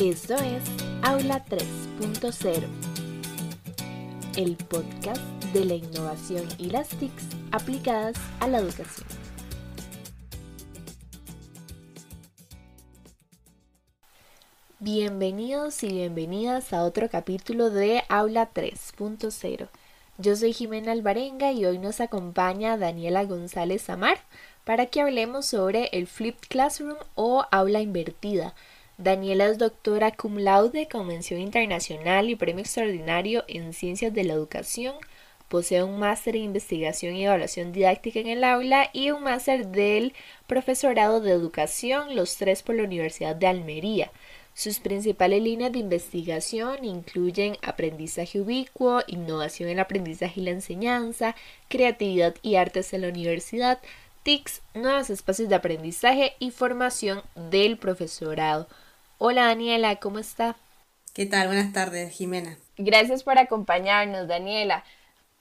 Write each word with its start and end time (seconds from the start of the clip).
Esto 0.00 0.34
es 0.36 0.62
Aula 1.02 1.44
3.0, 1.44 2.62
el 4.34 4.56
podcast 4.56 5.20
de 5.52 5.66
la 5.66 5.74
innovación 5.74 6.48
y 6.56 6.70
las 6.70 6.88
TICs 6.88 7.26
aplicadas 7.52 8.16
a 8.40 8.48
la 8.48 8.60
educación. 8.60 9.06
Bienvenidos 14.78 15.82
y 15.82 15.88
bienvenidas 15.88 16.72
a 16.72 16.84
otro 16.84 17.10
capítulo 17.10 17.68
de 17.68 18.02
Aula 18.08 18.54
3.0. 18.54 19.68
Yo 20.16 20.34
soy 20.34 20.54
Jimena 20.54 20.92
Alvarenga 20.92 21.52
y 21.52 21.66
hoy 21.66 21.76
nos 21.76 22.00
acompaña 22.00 22.78
Daniela 22.78 23.24
González 23.24 23.90
Amar 23.90 24.16
para 24.64 24.86
que 24.86 25.02
hablemos 25.02 25.44
sobre 25.44 25.90
el 25.92 26.06
Flipped 26.06 26.48
Classroom 26.48 26.96
o 27.16 27.44
aula 27.50 27.82
invertida. 27.82 28.54
Daniela 29.02 29.46
es 29.46 29.56
doctora 29.56 30.10
cum 30.10 30.36
laude 30.36 30.86
con 30.86 31.06
mención 31.06 31.40
internacional 31.40 32.28
y 32.28 32.36
premio 32.36 32.60
extraordinario 32.60 33.44
en 33.48 33.72
ciencias 33.72 34.12
de 34.12 34.24
la 34.24 34.34
educación. 34.34 34.94
Posee 35.48 35.82
un 35.82 35.98
máster 35.98 36.36
en 36.36 36.42
investigación 36.42 37.14
y 37.14 37.24
evaluación 37.24 37.72
didáctica 37.72 38.20
en 38.20 38.26
el 38.26 38.44
aula 38.44 38.90
y 38.92 39.10
un 39.10 39.22
máster 39.22 39.68
del 39.68 40.12
profesorado 40.46 41.22
de 41.22 41.30
educación, 41.30 42.14
los 42.14 42.36
tres 42.36 42.62
por 42.62 42.74
la 42.74 42.82
Universidad 42.82 43.34
de 43.34 43.46
Almería. 43.46 44.10
Sus 44.52 44.80
principales 44.80 45.42
líneas 45.42 45.72
de 45.72 45.78
investigación 45.78 46.84
incluyen 46.84 47.56
aprendizaje 47.62 48.38
ubicuo, 48.38 49.00
innovación 49.06 49.70
en 49.70 49.76
el 49.76 49.80
aprendizaje 49.80 50.42
y 50.42 50.44
la 50.44 50.50
enseñanza, 50.50 51.34
creatividad 51.68 52.34
y 52.42 52.56
artes 52.56 52.92
en 52.92 53.00
la 53.00 53.08
universidad, 53.08 53.78
TICs, 54.24 54.60
nuevos 54.74 55.08
espacios 55.08 55.48
de 55.48 55.54
aprendizaje 55.54 56.34
y 56.38 56.50
formación 56.50 57.22
del 57.34 57.78
profesorado. 57.78 58.68
Hola 59.22 59.48
Daniela, 59.48 59.96
¿cómo 59.96 60.18
está? 60.18 60.56
¿Qué 61.12 61.26
tal? 61.26 61.48
Buenas 61.48 61.74
tardes, 61.74 62.10
Jimena. 62.10 62.56
Gracias 62.78 63.22
por 63.22 63.38
acompañarnos, 63.38 64.26
Daniela. 64.26 64.82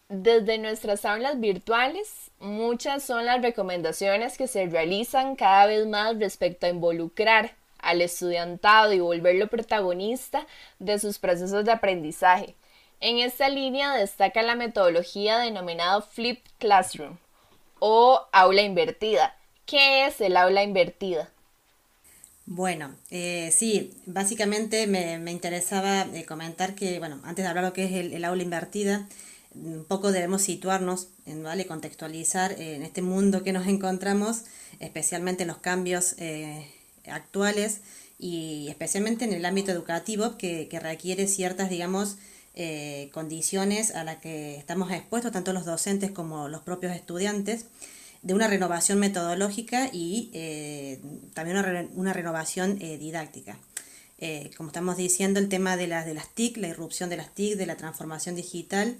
Desde 0.09 0.57
nuestras 0.57 1.05
aulas 1.05 1.39
virtuales, 1.39 2.29
muchas 2.39 3.03
son 3.03 3.25
las 3.25 3.41
recomendaciones 3.41 4.37
que 4.37 4.49
se 4.49 4.65
realizan 4.65 5.37
cada 5.37 5.65
vez 5.67 5.87
más 5.87 6.19
respecto 6.19 6.65
a 6.65 6.71
involucrar 6.71 7.55
al 7.77 8.01
estudiantado 8.01 8.91
y 8.91 8.99
volverlo 8.99 9.47
protagonista 9.47 10.45
de 10.79 10.99
sus 10.99 11.17
procesos 11.17 11.63
de 11.63 11.71
aprendizaje. 11.71 12.55
En 12.99 13.19
esta 13.19 13.47
línea 13.47 13.93
destaca 13.93 14.41
la 14.43 14.55
metodología 14.55 15.39
denominada 15.39 16.01
Flipped 16.01 16.51
Classroom 16.57 17.15
o 17.79 18.27
aula 18.33 18.61
invertida. 18.61 19.37
¿Qué 19.65 20.05
es 20.05 20.19
el 20.19 20.35
aula 20.35 20.63
invertida? 20.63 21.29
Bueno, 22.51 22.95
eh, 23.11 23.53
sí, 23.55 23.93
básicamente 24.07 24.87
me, 24.87 25.31
interesaba 25.31 26.01
eh, 26.01 26.25
comentar 26.25 26.73
que, 26.73 26.97
bueno, 26.97 27.21
antes 27.23 27.45
de 27.45 27.49
hablar 27.49 27.63
lo 27.63 27.73
que 27.73 27.83
es 27.83 27.91
el, 27.91 28.25
aula 28.25 28.41
invertida, 28.41 29.07
un 29.53 29.85
poco 29.87 30.11
debemos 30.11 30.41
situarnos, 30.41 31.09
en, 31.27 31.43
¿vale? 31.43 31.67
contextualizar 31.67 32.53
eh, 32.53 32.73
en 32.73 32.81
este 32.81 33.03
mundo 33.03 33.43
que 33.43 33.53
nos 33.53 33.67
encontramos, 33.67 34.45
especialmente 34.79 35.43
en 35.43 35.49
los 35.49 35.57
cambios 35.57 36.15
actuales 37.05 37.81
y 38.17 38.65
especialmente 38.69 39.25
en 39.25 39.33
el 39.33 39.45
ámbito 39.45 39.71
educativo 39.71 40.35
que, 40.39 40.67
requiere 40.81 41.27
ciertas, 41.27 41.69
digamos, 41.69 42.17
eh, 42.55 43.11
condiciones 43.13 43.93
a 43.93 44.03
las 44.03 44.17
que 44.17 44.55
estamos 44.55 44.91
expuestos 44.91 45.31
tanto 45.31 45.53
los 45.53 45.65
docentes 45.65 46.09
como 46.09 46.47
los 46.47 46.63
propios 46.63 46.95
estudiantes 46.95 47.67
de 48.21 48.33
una 48.33 48.47
renovación 48.47 48.99
metodológica 48.99 49.89
y 49.91 50.29
eh, 50.33 50.99
también 51.33 51.57
una, 51.95 52.13
renovación 52.13 52.77
eh, 52.81 52.97
didáctica. 52.97 53.57
como 54.57 54.69
estamos 54.69 54.97
diciendo, 54.97 55.39
el 55.39 55.49
tema 55.49 55.77
de 55.77 55.87
las, 55.87 56.05
de 56.05 56.13
las 56.13 56.29
TIC, 56.33 56.57
la 56.57 56.67
irrupción 56.67 57.09
de 57.09 57.17
las 57.17 57.33
TIC, 57.33 57.55
de 57.57 57.65
la 57.65 57.77
transformación 57.77 58.35
digital, 58.35 58.97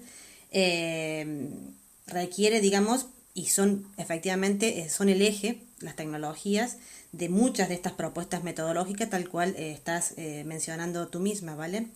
requiere, 2.06 2.60
digamos, 2.60 3.06
y 3.34 3.46
son 3.46 3.86
efectivamente, 3.96 4.88
son 4.88 5.08
el 5.08 5.22
eje, 5.22 5.62
las 5.80 5.96
tecnologías, 5.96 6.76
de 7.12 7.28
muchas 7.28 7.68
de 7.68 7.74
estas 7.74 7.92
propuestas 7.92 8.44
metodológicas, 8.44 9.10
tal 9.10 9.28
cual 9.28 9.54
eh, 9.56 9.72
estás 9.72 10.14
eh, 10.16 10.44
mencionando 10.46 11.08
tú 11.08 11.20
misma, 11.20 11.54
¿vale? 11.54 11.88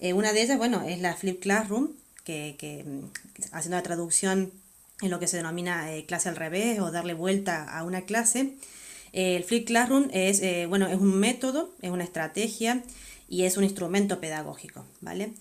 Eh, 0.00 0.12
una 0.12 0.32
de 0.32 0.42
ellas, 0.42 0.58
bueno, 0.58 0.82
es 0.82 1.00
la 1.00 1.14
Flip 1.14 1.40
Classroom, 1.40 1.90
que, 2.24 2.56
que 2.58 2.84
mm, 2.84 3.10
haciendo 3.52 3.76
la 3.76 3.82
traducción 3.82 4.52
en 5.00 5.10
lo 5.10 5.20
que 5.20 5.26
se 5.26 5.36
denomina 5.36 5.88
clase 6.06 6.28
al 6.28 6.36
revés 6.36 6.80
o 6.80 6.90
darle 6.90 7.14
vuelta 7.14 7.64
a 7.64 7.84
una 7.84 8.02
clase. 8.02 8.54
el 9.12 9.44
Flip 9.44 9.66
Classroom 9.66 10.08
es, 10.12 10.42
bueno, 10.68 10.86
es 10.86 10.96
un 10.96 11.18
método, 11.18 11.74
es 11.82 11.90
una 11.90 12.04
estrategia 12.04 12.82
y 13.28 13.44
es 13.44 13.56
un 13.56 13.64
instrumento 13.64 14.20
pedagógico, 14.20 14.84
¿vale? 15.00 15.32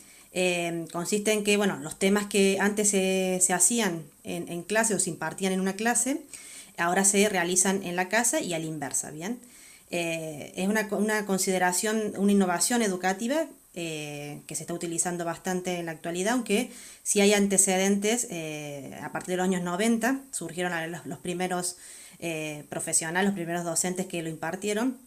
consiste 0.91 1.31
en 1.31 1.43
que, 1.43 1.57
bueno, 1.57 1.77
los 1.77 1.97
temas 1.97 2.27
que 2.27 2.57
antes 2.59 2.91
se, 2.91 3.39
se 3.41 3.53
hacían 3.53 4.03
en, 4.23 4.47
en, 4.49 4.61
clase 4.61 4.93
o 4.93 4.99
se 4.99 5.09
impartían 5.09 5.51
en 5.51 5.59
una 5.59 5.73
clase, 5.73 6.21
ahora 6.77 7.05
se 7.05 7.27
realizan 7.27 7.83
en 7.83 7.95
la 7.95 8.07
casa 8.07 8.39
y 8.39 8.53
a 8.53 8.59
la 8.59 8.65
inversa, 8.65 9.09
¿bien? 9.09 9.39
Eh, 9.89 10.53
es 10.55 10.67
una, 10.67 11.25
consideración, 11.25 12.13
una 12.17 12.31
innovación 12.31 12.81
educativa 12.81 13.45
eh, 13.79 14.41
que 14.47 14.55
se 14.55 14.63
está 14.63 14.73
utilizando 14.73 15.23
bastante 15.23 15.77
en 15.77 15.85
la 15.85 15.91
actualidad, 15.91 16.33
aunque 16.33 16.71
sí 17.03 17.21
hay 17.21 17.33
antecedentes, 17.33 18.25
eh, 18.31 18.99
a 19.03 19.11
partir 19.11 19.33
de 19.33 19.37
los 19.37 19.43
años 19.43 19.61
90 19.61 20.21
surgieron 20.31 20.73
los, 21.05 21.19
primeros 21.19 21.77
profesionales, 22.69 23.27
los 23.27 23.35
primeros 23.35 23.63
docentes 23.63 24.07
que 24.07 24.23
lo 24.23 24.29
impartieron, 24.29 24.97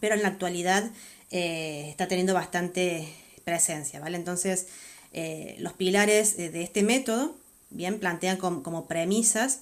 pero 0.00 0.14
en 0.14 0.22
la 0.22 0.28
actualidad 0.28 0.90
está 1.30 2.06
teniendo 2.06 2.34
bastante 2.34 3.08
presencia, 3.44 3.98
¿vale? 4.00 4.18
Entonces, 4.18 4.66
los 5.58 5.72
pilares 5.72 6.36
de 6.36 6.62
este 6.62 6.82
método, 6.82 7.34
bien, 7.70 7.98
plantean 7.98 8.36
como 8.36 8.86
premisas 8.86 9.60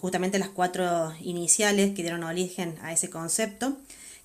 justamente 0.00 0.38
las 0.38 0.50
cuatro 0.50 1.12
iniciales 1.20 1.94
que 1.94 2.02
dieron 2.02 2.22
origen 2.22 2.76
a 2.82 2.92
ese 2.92 3.10
concepto, 3.10 3.76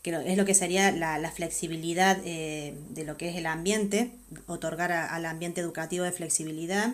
que 0.05 0.11
es 0.11 0.37
lo 0.37 0.45
que 0.45 0.53
sería 0.53 0.91
la, 0.91 1.31
flexibilidad 1.31 2.19
eh, 2.25 2.75
de 2.91 3.05
lo 3.05 3.17
que 3.17 3.29
es 3.29 3.37
el 3.37 3.47
ambiente, 3.47 4.11
otorgar 4.45 4.91
al 4.91 5.25
ambiente 5.25 5.61
educativo 5.61 6.05
de 6.05 6.11
flexibilidad, 6.11 6.93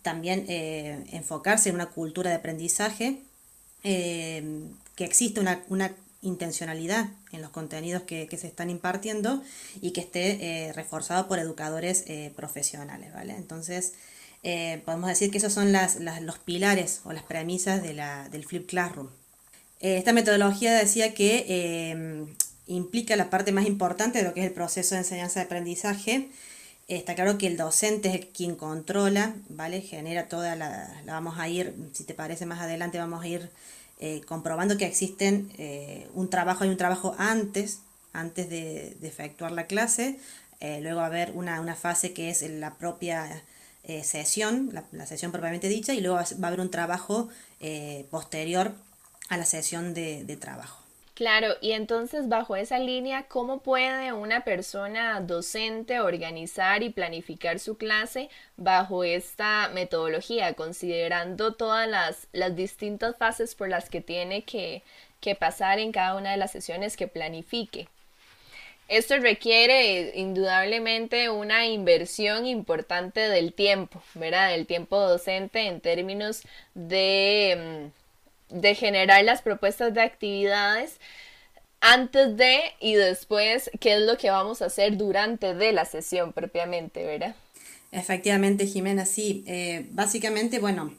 también 0.00 0.46
eh, 0.48 1.04
enfocarse 1.12 1.68
en 1.68 1.74
una 1.74 1.90
cultura 1.90 2.30
de 2.30 2.36
aprendizaje, 2.36 3.18
eh, 3.84 4.62
que 4.96 5.04
existe 5.04 5.40
una, 5.40 5.94
intencionalidad 6.22 7.10
en 7.32 7.42
los 7.42 7.50
contenidos 7.50 8.02
que, 8.04 8.26
se 8.30 8.46
están 8.46 8.70
impartiendo 8.70 9.42
y 9.82 9.90
que 9.90 10.00
esté 10.00 10.72
reforzado 10.74 11.28
por 11.28 11.38
educadores 11.38 12.06
profesionales, 12.34 13.12
¿vale? 13.12 13.36
Entonces, 13.36 13.92
podemos 14.84 15.08
decir 15.08 15.30
que 15.30 15.38
esos 15.38 15.52
son 15.52 15.72
los 15.72 16.38
pilares 16.38 17.02
o 17.04 17.12
las 17.12 17.22
premisas 17.22 17.82
del 17.82 18.44
Flip 18.46 18.66
Classroom. 18.66 19.10
Eh, 19.80 19.98
esta 19.98 20.12
metodología 20.12 20.74
decía 20.74 21.14
que 21.14 21.44
eh, 21.48 22.26
implica 22.66 23.16
la 23.16 23.30
parte 23.30 23.52
más 23.52 23.66
importante 23.66 24.18
de 24.18 24.24
lo 24.24 24.34
que 24.34 24.40
es 24.40 24.46
el 24.46 24.52
proceso 24.52 24.94
de 24.94 25.02
enseñanza-aprendizaje. 25.02 26.30
Está 26.88 27.14
claro 27.14 27.38
que 27.38 27.46
el 27.46 27.56
docente 27.56 28.14
es 28.14 28.26
quien 28.26 28.56
controla, 28.56 29.34
¿vale? 29.48 29.82
Genera 29.82 30.28
toda 30.28 30.56
la, 30.56 31.02
la 31.04 31.12
vamos 31.12 31.38
a 31.38 31.48
ir, 31.48 31.74
si 31.92 32.04
te 32.04 32.14
parece 32.14 32.46
más 32.46 32.60
adelante, 32.60 32.98
vamos 32.98 33.22
a 33.22 33.28
ir 33.28 33.50
comprobando 34.26 34.78
que 34.78 34.86
existen 34.86 35.50
un 36.14 36.30
trabajo, 36.30 36.62
hay 36.62 36.70
un 36.70 36.76
trabajo 36.76 37.16
antes, 37.18 37.80
antes 38.12 38.48
de, 38.48 38.96
efectuar 39.02 39.50
la 39.52 39.66
clase, 39.66 40.18
luego 40.60 40.98
va 40.98 41.02
a 41.02 41.06
haber 41.06 41.32
una, 41.32 41.60
una 41.60 41.74
fase 41.74 42.12
que 42.12 42.30
es 42.30 42.42
la 42.48 42.78
propia 42.78 43.42
eh, 43.88 44.04
sesión, 44.04 44.70
la, 44.92 45.06
sesión 45.06 45.32
propiamente 45.32 45.66
dicha, 45.66 45.94
y 45.94 46.02
luego 46.02 46.16
va 46.16 46.22
a 46.22 46.46
haber 46.48 46.60
un 46.60 46.70
trabajo 46.70 47.30
eh, 47.58 48.06
posterior 48.10 48.74
a 49.28 49.36
la 49.36 49.44
sesión 49.44 49.94
de, 49.94 50.36
trabajo. 50.40 50.82
Claro, 51.14 51.54
y 51.60 51.72
entonces 51.72 52.28
bajo 52.28 52.54
esa 52.54 52.78
línea, 52.78 53.24
¿cómo 53.24 53.60
puede 53.60 54.12
una 54.12 54.44
persona 54.44 55.20
docente 55.20 56.00
organizar 56.00 56.82
y 56.84 56.90
planificar 56.90 57.58
su 57.58 57.76
clase 57.76 58.30
bajo 58.56 59.02
esta 59.02 59.68
metodología, 59.74 60.54
considerando 60.54 61.54
todas 61.54 61.88
las, 61.88 62.28
las 62.32 62.54
distintas 62.54 63.16
fases 63.16 63.56
por 63.56 63.68
las 63.68 63.90
que 63.90 64.00
tiene 64.00 64.44
que, 64.44 64.82
que 65.20 65.34
pasar 65.34 65.80
en 65.80 65.90
cada 65.90 66.14
una 66.14 66.30
de 66.30 66.36
las 66.36 66.52
sesiones 66.52 66.96
que 66.96 67.08
planifique? 67.08 67.88
Esto 68.88 69.18
requiere 69.18 70.12
indudablemente 70.14 71.28
una 71.28 71.66
inversión 71.66 72.46
importante 72.46 73.20
del 73.20 73.52
tiempo, 73.52 74.02
¿verdad? 74.14 74.50
Del 74.50 74.66
tiempo 74.66 74.98
docente 74.98 75.66
en 75.66 75.80
términos 75.82 76.42
de, 76.74 77.90
mm, 77.92 78.07
de 78.50 78.74
generar 78.74 79.24
las 79.24 79.42
propuestas 79.42 79.94
de 79.94 80.00
actividades 80.00 80.98
antes 81.80 82.36
de 82.36 82.60
y 82.80 82.94
después 82.94 83.70
qué 83.80 83.94
es 83.94 84.02
lo 84.02 84.16
que 84.16 84.30
vamos 84.30 84.62
a 84.62 84.66
hacer 84.66 84.96
durante 84.96 85.54
de 85.54 85.72
la 85.72 85.84
sesión 85.84 86.32
propiamente, 86.32 87.04
¿verdad? 87.04 87.34
Efectivamente, 87.92 88.66
Jimena, 88.66 89.06
sí. 89.06 89.44
Eh, 89.46 89.86
básicamente, 89.90 90.58
bueno, 90.58 90.94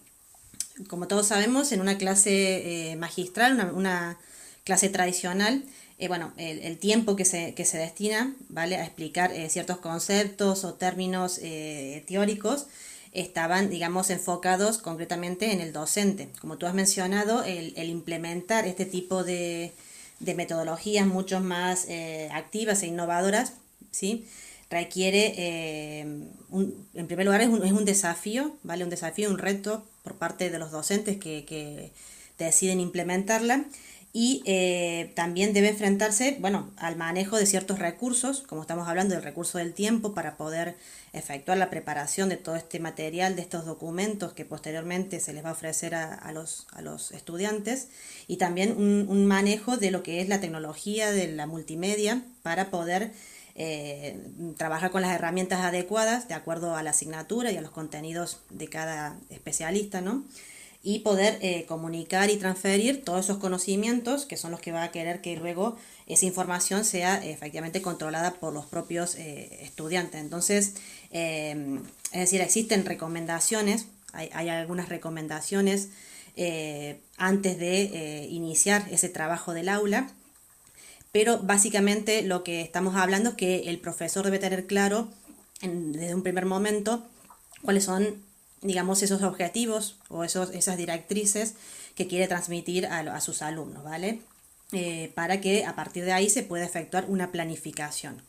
como 0.87 1.07
todos 1.07 1.27
sabemos, 1.27 1.71
en 1.71 1.81
una 1.81 1.97
clase 1.97 2.91
eh, 2.91 2.95
magistral, 2.95 3.71
una 3.73 4.17
clase 4.63 4.89
tradicional, 4.89 5.63
eh, 5.97 6.07
bueno, 6.07 6.33
el, 6.37 6.77
tiempo 6.77 7.15
que 7.15 7.25
se, 7.25 7.53
que 7.53 7.65
se 7.65 7.77
destina, 7.77 8.33
¿vale? 8.47 8.77
A 8.77 8.85
explicar 8.85 9.31
ciertos 9.49 9.79
conceptos 9.79 10.63
o 10.63 10.75
términos 10.75 11.41
teóricos 12.07 12.67
estaban, 13.11 13.69
digamos, 13.69 14.09
enfocados 14.09 14.77
concretamente 14.77 15.51
en 15.51 15.61
el 15.61 15.73
docente. 15.73 16.29
Como 16.39 16.57
tú 16.57 16.65
has 16.65 16.73
mencionado, 16.73 17.43
el, 17.43 17.89
implementar 17.89 18.67
este 18.67 18.85
tipo 18.85 19.23
de, 19.23 19.73
metodologías 20.19 21.07
mucho 21.07 21.39
más 21.39 21.87
activas 22.31 22.83
e 22.83 22.87
innovadoras, 22.87 23.53
¿sí? 23.91 24.27
requiere, 24.69 25.33
eh, 25.37 26.01
en 26.01 27.07
primer 27.07 27.25
lugar, 27.25 27.41
es 27.41 27.47
un, 27.47 27.65
es 27.65 27.71
un, 27.71 27.85
desafío, 27.85 28.55
¿vale? 28.63 28.83
Un 28.83 28.89
desafío, 28.89 29.29
un 29.29 29.39
reto 29.39 29.83
por 30.03 30.15
parte 30.15 30.49
de 30.49 30.59
los 30.59 30.71
docentes 30.71 31.17
que, 31.17 31.45
que 31.45 31.91
deciden 32.37 32.79
implementarla 32.79 33.65
y 34.11 34.41
eh, 34.45 35.11
también 35.15 35.53
debe 35.53 35.69
enfrentarse, 35.69 36.37
bueno, 36.39 36.71
al 36.77 36.95
manejo 36.95 37.37
de 37.37 37.45
ciertos 37.45 37.79
recursos, 37.79 38.41
como 38.41 38.61
estamos 38.61 38.87
hablando 38.87 39.13
del 39.13 39.23
recurso 39.23 39.59
del 39.59 39.73
tiempo, 39.73 40.13
para 40.13 40.35
poder 40.35 40.75
efectuar 41.13 41.57
la 41.57 41.69
preparación 41.69 42.29
de 42.29 42.37
todo 42.37 42.55
este 42.55 42.79
material, 42.79 43.35
de 43.35 43.43
estos 43.43 43.65
documentos 43.65 44.33
que 44.33 44.45
posteriormente 44.45 45.19
se 45.19 45.33
les 45.33 45.45
va 45.45 45.49
a 45.49 45.53
ofrecer 45.53 45.93
a, 45.93 46.31
los, 46.31 46.67
a 46.71 46.81
los, 46.81 47.11
estudiantes, 47.11 47.89
y 48.27 48.37
también 48.37 48.75
un, 48.77 49.05
un 49.09 49.25
manejo 49.25 49.77
de 49.77 49.91
lo 49.91 50.01
que 50.01 50.21
es 50.21 50.29
la 50.29 50.39
tecnología, 50.39 51.11
de 51.11 51.27
la 51.27 51.45
multimedia, 51.45 52.23
para 52.41 52.71
poder 52.71 53.11
eh, 53.61 54.17
trabajar 54.57 54.89
con 54.89 55.01
las 55.01 55.11
herramientas 55.11 55.59
adecuadas 55.59 56.29
de 56.29 56.33
acuerdo 56.33 56.77
a 56.77 56.81
la 56.83 56.91
asignatura 56.91 57.51
y 57.51 57.57
a 57.57 57.61
los 57.61 57.71
contenidos 57.71 58.39
de 58.49 58.69
cada 58.69 59.19
especialista, 59.29 59.99
¿no? 59.99 60.23
Y 60.81 60.99
poder 60.99 61.37
eh, 61.41 61.65
comunicar 61.67 62.29
y 62.29 62.37
transferir 62.37 63.03
todos 63.03 63.25
esos 63.25 63.37
conocimientos 63.37 64.25
que 64.25 64.37
son 64.37 64.51
los 64.51 64.61
que 64.61 64.71
va 64.71 64.83
a 64.83 64.91
querer 64.91 65.21
que 65.21 65.35
luego 65.35 65.75
esa 66.07 66.25
información 66.25 66.85
sea 66.85 67.23
efectivamente 67.23 67.81
controlada 67.81 68.35
por 68.35 68.53
los 68.53 68.65
propios 68.65 69.15
eh, 69.15 69.59
estudiantes. 69.61 70.21
Entonces, 70.21 70.75
es 71.11 71.81
decir, 72.13 72.41
existen 72.41 72.85
recomendaciones, 72.85 73.87
hay 74.13 74.49
algunas 74.49 74.89
recomendaciones 74.89 75.89
antes 77.17 77.59
de 77.59 78.27
iniciar 78.29 78.87
ese 78.91 79.09
trabajo 79.09 79.53
del 79.53 79.69
aula 79.69 80.13
pero 81.11 81.39
básicamente 81.39 82.21
lo 82.21 82.43
que 82.43 82.61
estamos 82.61 82.95
hablando 82.95 83.31
es 83.31 83.35
que 83.35 83.69
el 83.69 83.79
profesor 83.79 84.25
debe 84.25 84.39
tener 84.39 84.67
claro 84.67 85.07
desde 85.61 86.15
un 86.15 86.23
primer 86.23 86.45
momento 86.45 87.03
cuáles 87.63 87.83
son, 87.83 88.23
digamos, 88.61 89.03
esos 89.03 89.21
objetivos 89.23 89.95
o 90.09 90.23
esos, 90.23 90.51
esas 90.51 90.77
directrices 90.77 91.55
que 91.95 92.07
quiere 92.07 92.27
transmitir 92.27 92.85
a, 92.87 93.19
sus 93.21 93.41
alumnos, 93.41 93.83
¿vale? 93.83 94.21
Eh, 94.71 95.11
para 95.15 95.41
que 95.41 95.65
a 95.65 95.75
partir 95.75 96.05
de 96.05 96.13
ahí 96.13 96.29
se 96.29 96.43
pueda 96.43 96.65
efectuar 96.65 97.05
una 97.07 97.31
planificación. 97.31 98.21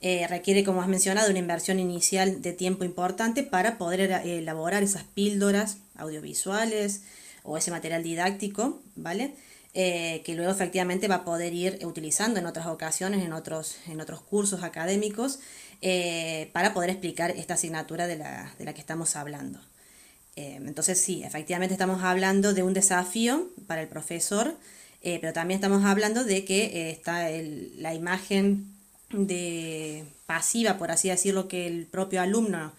Eh, 0.00 0.26
requiere, 0.28 0.64
como 0.64 0.82
has 0.82 0.88
mencionado, 0.88 1.30
una 1.30 1.38
inversión 1.38 1.78
inicial 1.78 2.42
de 2.42 2.52
tiempo 2.52 2.84
importante 2.84 3.42
para 3.42 3.78
poder 3.78 4.00
elaborar 4.00 4.82
esas 4.82 5.04
píldoras 5.04 5.78
audiovisuales 5.96 7.02
o 7.42 7.56
ese 7.56 7.70
material 7.70 8.02
didáctico, 8.02 8.82
¿vale? 8.96 9.34
Eh, 9.76 10.22
que 10.24 10.36
luego 10.36 10.52
efectivamente 10.52 11.08
va 11.08 11.16
a 11.16 11.24
poder 11.24 11.52
ir 11.52 11.80
utilizando 11.84 12.38
en 12.38 12.46
otras 12.46 12.66
ocasiones, 12.66 13.24
en 13.24 13.32
otros, 13.32 13.78
en 13.88 14.00
otros 14.00 14.20
cursos 14.20 14.62
académicos, 14.62 15.40
eh, 15.80 16.48
para 16.52 16.72
poder 16.72 16.90
explicar 16.90 17.32
esta 17.32 17.54
asignatura 17.54 18.06
de 18.06 18.16
la, 18.16 18.54
de 18.56 18.66
la 18.66 18.72
que 18.72 18.80
estamos 18.80 19.16
hablando. 19.16 19.58
Eh, 20.36 20.60
entonces 20.64 21.00
sí, 21.00 21.24
efectivamente 21.24 21.74
estamos 21.74 22.04
hablando 22.04 22.54
de 22.54 22.62
un 22.62 22.72
desafío 22.72 23.50
para 23.66 23.82
el 23.82 23.88
profesor, 23.88 24.56
pero 25.02 25.34
también 25.34 25.58
estamos 25.58 25.84
hablando 25.84 26.24
de 26.24 26.46
que 26.46 26.90
está 26.90 27.28
la 27.76 27.92
imagen 27.92 28.72
de 29.10 30.06
pasiva, 30.24 30.78
por 30.78 30.90
así 30.90 31.10
decirlo, 31.10 31.46
que 31.46 31.66
el 31.66 31.84
propio 31.84 32.22
alumno 32.22 32.72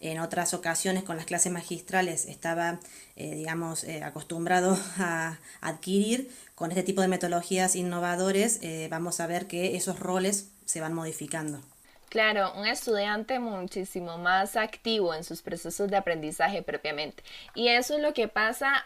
en 0.00 0.18
otras 0.18 0.54
ocasiones 0.54 1.04
con 1.04 1.16
las 1.16 1.26
clases 1.26 1.52
magistrales 1.52 2.24
estaba, 2.24 2.80
eh, 3.16 3.34
digamos, 3.34 3.84
eh, 3.84 4.02
acostumbrado 4.02 4.78
a 4.98 5.38
adquirir, 5.60 6.30
con 6.54 6.70
este 6.70 6.82
tipo 6.82 7.02
de 7.02 7.08
metodologías 7.08 7.76
innovadores 7.76 8.58
eh, 8.62 8.88
vamos 8.90 9.20
a 9.20 9.26
ver 9.26 9.46
que 9.46 9.76
esos 9.76 9.98
roles 9.98 10.50
se 10.64 10.80
van 10.80 10.94
modificando. 10.94 11.60
Claro, 12.08 12.52
un 12.54 12.66
estudiante 12.66 13.38
muchísimo 13.38 14.18
más 14.18 14.56
activo 14.56 15.14
en 15.14 15.22
sus 15.22 15.42
procesos 15.42 15.88
de 15.88 15.96
aprendizaje 15.96 16.62
propiamente. 16.62 17.22
Y 17.54 17.68
eso 17.68 17.94
es 17.94 18.02
lo 18.02 18.12
que 18.14 18.26
pasa 18.26 18.84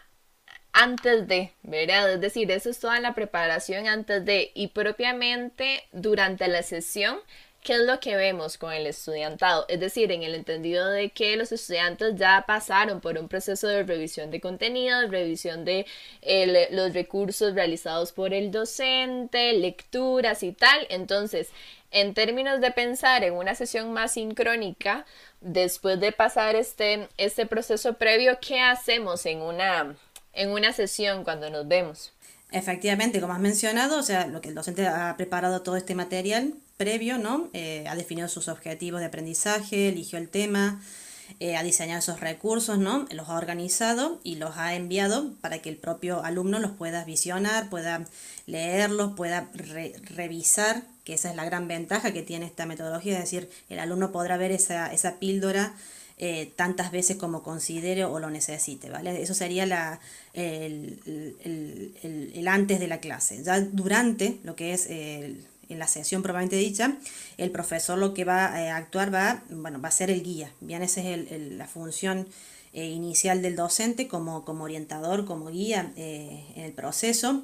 antes 0.75 1.27
de, 1.27 1.51
¿verdad? 1.63 2.13
Es 2.13 2.21
decir, 2.21 2.51
eso 2.51 2.69
es 2.69 2.79
toda 2.79 2.99
la 2.99 3.15
preparación 3.15 3.87
antes 3.87 4.23
de 4.25 4.51
y 4.53 4.67
propiamente 4.67 5.83
durante 5.91 6.47
la 6.47 6.61
sesión 6.63 7.17
¿Qué 7.65 7.73
es 7.73 7.79
lo 7.79 7.99
que 7.99 8.15
vemos 8.15 8.59
con 8.59 8.71
el 8.71 8.85
estudiantado? 8.85 9.65
Es 9.69 9.79
decir, 9.79 10.11
en 10.11 10.21
el 10.21 10.35
entendido 10.35 10.87
de 10.87 11.09
que 11.09 11.35
los 11.35 11.51
estudiantes 11.51 12.13
ya 12.15 12.43
pasaron 12.45 13.01
por 13.01 13.17
un 13.17 13.27
proceso 13.27 13.67
de 13.67 13.81
revisión 13.81 14.29
de 14.29 14.39
contenidos, 14.39 15.09
revisión 15.09 15.65
de 15.65 15.87
los 16.69 16.93
recursos 16.93 17.55
realizados 17.55 18.11
por 18.11 18.35
el 18.35 18.51
docente, 18.51 19.51
lecturas 19.53 20.43
y 20.43 20.51
tal. 20.51 20.85
Entonces, 20.91 21.49
en 21.89 22.13
términos 22.13 22.61
de 22.61 22.69
pensar 22.69 23.23
en 23.23 23.33
una 23.33 23.55
sesión 23.55 23.91
más 23.93 24.11
sincrónica, 24.11 25.03
después 25.41 25.99
de 25.99 26.11
pasar 26.11 26.55
este, 26.55 27.09
este 27.17 27.47
proceso 27.47 27.95
previo, 27.95 28.37
¿qué 28.47 28.61
hacemos 28.61 29.25
en 29.25 29.41
una, 29.41 29.95
en 30.33 30.51
una 30.51 30.71
sesión 30.71 31.23
cuando 31.23 31.49
nos 31.49 31.67
vemos? 31.67 32.13
Efectivamente, 32.51 33.19
como 33.19 33.33
has 33.33 33.39
mencionado, 33.39 33.97
o 33.97 34.03
sea, 34.03 34.27
lo 34.27 34.39
que 34.39 34.49
el 34.49 34.55
docente 34.55 34.85
ha 34.85 35.17
preparado 35.17 35.63
todo 35.63 35.77
este 35.77 35.95
material 35.95 36.53
previo, 36.77 37.17
¿no? 37.17 37.49
Eh, 37.53 37.85
ha 37.87 37.95
definido 37.95 38.27
sus 38.27 38.47
objetivos 38.47 38.99
de 38.99 39.07
aprendizaje, 39.07 39.89
eligió 39.89 40.19
el 40.19 40.29
tema, 40.29 40.81
eh, 41.39 41.55
ha 41.55 41.63
diseñado 41.63 41.99
esos 41.99 42.19
recursos, 42.19 42.77
¿no? 42.77 43.07
Los 43.11 43.29
ha 43.29 43.37
organizado 43.37 44.19
y 44.23 44.35
los 44.35 44.57
ha 44.57 44.75
enviado 44.75 45.33
para 45.41 45.59
que 45.59 45.69
el 45.69 45.77
propio 45.77 46.23
alumno 46.23 46.59
los 46.59 46.71
pueda 46.71 47.03
visionar, 47.03 47.69
pueda 47.69 48.05
leerlos, 48.45 49.13
pueda 49.15 49.49
revisar, 49.53 50.83
que 51.03 51.13
esa 51.13 51.29
es 51.29 51.35
la 51.35 51.45
gran 51.45 51.67
ventaja 51.67 52.13
que 52.13 52.23
tiene 52.23 52.45
esta 52.45 52.65
metodología, 52.65 53.13
es 53.13 53.23
decir, 53.23 53.49
el 53.69 53.79
alumno 53.79 54.11
podrá 54.11 54.37
ver 54.37 54.51
esa, 54.51 54.93
esa 54.93 55.17
píldora 55.19 55.73
eh, 56.17 56.53
tantas 56.55 56.91
veces 56.91 57.17
como 57.17 57.43
considere 57.43 58.05
o 58.05 58.19
lo 58.19 58.29
necesite, 58.29 58.89
¿vale? 58.89 59.21
Eso 59.21 59.33
sería 59.33 59.65
la, 59.65 59.99
el, 60.33 60.99
el, 61.43 62.31
el, 62.33 62.47
antes 62.47 62.79
de 62.79 62.87
la 62.87 62.99
clase. 62.99 63.43
Ya 63.43 63.59
durante 63.59 64.39
lo 64.43 64.55
que 64.55 64.73
es 64.73 64.87
en 65.69 65.79
la 65.79 65.87
sesión 65.87 66.21
probablemente 66.21 66.57
dicha, 66.57 66.97
el 67.37 67.51
profesor 67.51 67.97
lo 67.97 68.13
que 68.13 68.25
va 68.25 68.45
a 68.45 68.75
actuar 68.75 69.13
va, 69.13 69.43
bueno, 69.49 69.81
va 69.81 69.89
a 69.89 69.91
ser 69.91 70.09
el 70.09 70.23
guía, 70.23 70.51
bien, 70.61 70.81
esa 70.81 71.01
es 71.01 71.51
la 71.51 71.67
función 71.67 72.27
eh, 72.73 72.87
inicial 72.87 73.41
del 73.41 73.55
docente 73.55 74.07
como, 74.07 74.45
como 74.45 74.65
orientador, 74.65 75.25
como 75.25 75.49
guía 75.49 75.93
eh, 75.95 76.45
en 76.55 76.63
el 76.63 76.73
proceso, 76.73 77.43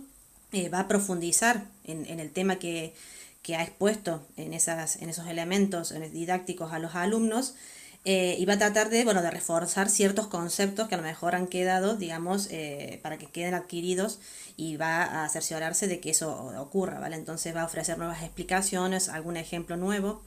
va 0.74 0.82
a 0.82 0.88
profundizar 0.90 1.66
en, 1.86 2.06
en 2.08 2.20
el 2.20 2.32
tema 2.32 2.58
que, 2.58 2.94
que, 3.42 3.56
ha 3.56 3.64
expuesto 3.64 4.28
en, 4.36 4.54
esas, 4.54 4.98
en 4.98 5.10
esos 5.10 5.28
elementos 5.28 5.94
didácticos 6.12 6.74
a 6.74 6.80
los 6.80 6.96
alumnos, 6.96 7.56
eh, 8.04 8.36
y 8.40 8.46
va 8.46 8.54
a 8.54 8.58
tratar 8.58 8.90
de, 8.90 9.04
bueno, 9.04 9.22
de 9.22 9.30
reforzar 9.30 9.88
ciertos 9.90 10.26
conceptos 10.26 10.88
que 10.88 10.96
a 10.96 10.98
lo 10.98 11.04
mejor 11.04 11.36
han 11.36 11.48
quedado, 11.48 11.96
digamos, 11.96 12.48
eh, 12.50 13.00
para 13.04 13.18
que 13.20 13.28
queden 13.28 13.54
adquiridos 13.54 14.20
y 14.58 14.76
va 14.78 15.24
a 15.24 15.30
cerciorarse 15.30 15.88
de 15.88 16.00
que 16.00 16.10
eso 16.10 16.36
ocurra, 16.60 17.00
¿vale? 17.00 17.16
Entonces 17.16 17.56
va 17.56 17.62
a 17.62 17.66
ofrecer 17.66 18.00
nuevas 18.00 18.24
explicaciones, 18.24 19.08
algún 19.08 19.38
ejemplo 19.38 19.78
nuevo 19.78 20.24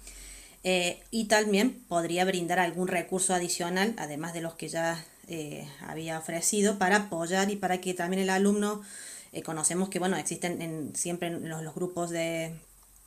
eh, 0.63 1.03
y 1.11 1.25
también 1.25 1.85
podría 1.89 2.25
brindar 2.25 2.61
algún 2.61 2.87
recurso 2.87 3.35
adicional, 3.35 3.95
además 3.99 4.35
de 4.35 4.41
los 4.41 4.55
que 4.55 4.69
ya 4.69 5.05
había 5.89 6.19
ofrecido, 6.19 6.79
para 6.79 6.97
apoyar 6.97 7.51
y 7.51 7.57
para 7.57 7.81
que 7.81 7.95
también 7.95 8.23
el 8.23 8.31
alumno, 8.31 8.83
conocemos 9.45 9.89
que, 9.89 9.99
bueno, 9.99 10.17
existen 10.17 10.63
en, 10.63 10.95
siempre 10.95 11.29
en 11.29 11.49
los 11.49 11.75
grupos 11.75 12.11
de 12.11 12.55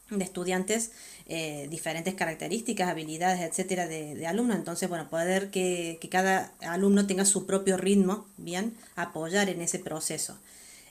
de 0.09 0.23
estudiantes 0.23 0.91
eh, 1.27 1.67
diferentes 1.69 2.13
características, 2.13 2.89
habilidades, 2.89 3.41
etcétera, 3.41 3.87
de, 3.87 4.25
alumnos. 4.25 4.57
Entonces, 4.57 4.87
bueno, 4.89 5.09
poder 5.09 5.49
que, 5.49 5.97
que, 5.99 6.09
cada 6.09 6.53
alumno 6.61 7.07
tenga 7.07 7.25
su 7.25 7.45
propio 7.45 7.77
ritmo, 7.77 8.25
bien, 8.37 8.75
apoyar 8.95 9.49
en 9.49 9.61
ese 9.61 9.79
proceso. 9.79 10.37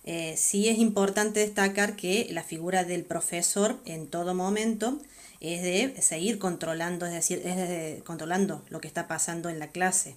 Eh, 0.05 0.35
sí 0.37 0.69
es 0.69 0.79
importante 0.79 1.41
destacar 1.41 1.97
que 1.97 2.29
la 2.31 2.45
figura 2.45 2.85
del 2.85 3.05
profesor 3.05 3.77
en 3.87 4.07
todo 4.07 4.35
momento 4.35 5.01
es 5.41 5.63
de 5.63 6.01
seguir 6.01 6.39
controlando, 6.39 7.07
es 7.07 7.13
decir, 7.13 7.43
es 7.45 7.57
de, 7.57 8.03
controlando 8.07 8.65
lo 8.71 8.81
que 8.81 8.87
está 8.89 9.09
pasando 9.09 9.49
en 9.49 9.59
la 9.59 9.69
clase. 9.69 10.15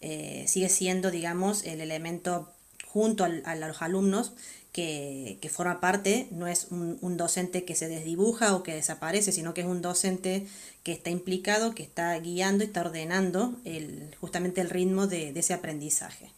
Eh, 0.00 0.44
sigue 0.48 0.68
siendo, 0.68 1.10
digamos, 1.10 1.64
el 1.64 1.80
elemento 1.80 2.50
junto 2.92 3.24
al, 3.24 3.42
a 3.44 3.54
los 3.54 3.82
alumnos 3.82 4.32
que, 4.72 5.50
forma 5.52 5.80
parte, 5.80 6.28
no 6.30 6.46
es 6.46 6.68
un, 6.70 7.16
docente 7.16 7.64
que 7.64 7.74
se 7.74 7.88
desdibuja 7.88 8.54
o 8.54 8.62
que 8.62 8.74
desaparece, 8.74 9.32
sino 9.32 9.52
que 9.52 9.62
es 9.62 9.66
un 9.66 9.82
docente 9.82 10.46
que 10.82 10.92
está 10.92 11.10
implicado, 11.10 11.74
que 11.74 11.82
está 11.82 12.18
guiando 12.18 12.64
y 12.64 12.68
está 12.68 12.82
ordenando 12.82 13.54
el, 13.64 14.14
justamente 14.20 14.60
el 14.60 14.70
ritmo 14.70 15.06
de 15.06 15.32
ese 15.34 15.54
aprendizaje. 15.54 16.30